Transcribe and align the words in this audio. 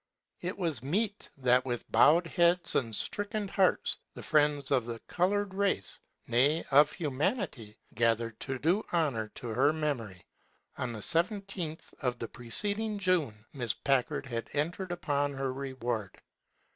It 0.39 0.57
was 0.57 0.81
meet 0.81 1.29
that 1.37 1.63
with 1.63 1.91
bowed 1.91 2.25
heads 2.25 2.73
and 2.73 2.95
stricken 2.95 3.47
hearts 3.47 3.99
the 4.15 4.23
friends 4.23 4.71
of 4.71 4.87
the 4.87 4.97
colored 5.01 5.53
race— 5.53 5.99
^nay, 6.27 6.65
of 6.71 6.91
humanity— 6.91 7.77
gather 7.93 8.31
to 8.39 8.57
do 8.57 8.83
honor 8.91 9.27
to 9.35 9.49
her 9.49 9.71
memory. 9.71 10.25
On 10.75 10.91
the 10.91 11.01
17th 11.01 11.93
of 11.99 12.17
the 12.17 12.27
preceding 12.27 12.97
June 12.97 13.45
Miss 13.53 13.75
Packard 13.75 14.25
had 14.25 14.49
entered 14.53 14.91
upon 14.91 15.33
her 15.35 15.53
reward. 15.53 16.19